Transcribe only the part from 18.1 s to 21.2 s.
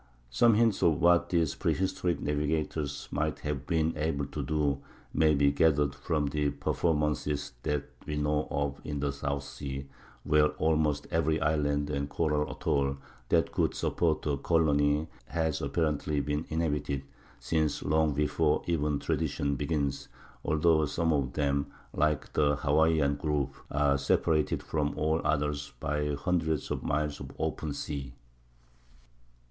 before even tradition begins, although some